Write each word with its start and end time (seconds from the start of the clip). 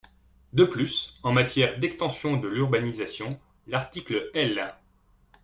De 0.53 0.63
plus, 0.63 1.19
en 1.21 1.31
matière 1.31 1.77
d’extension 1.77 2.35
de 2.35 2.47
l’urbanisation, 2.47 3.39
l’article 3.67 4.31
L. 4.33 4.73